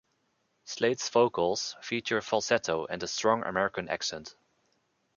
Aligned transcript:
Slade's 0.65 1.09
vocals 1.09 1.75
feature 1.83 2.19
falsetto 2.23 2.87
and 2.87 3.03
a 3.03 3.07
strong 3.07 3.43
American 3.45 3.87
accent. 3.87 4.33